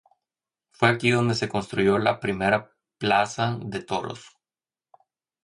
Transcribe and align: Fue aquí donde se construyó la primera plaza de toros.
Fue 0.71 0.89
aquí 0.89 1.11
donde 1.11 1.35
se 1.35 1.47
construyó 1.47 1.99
la 1.99 2.19
primera 2.19 2.71
plaza 2.97 3.59
de 3.63 3.83
toros. 3.83 4.35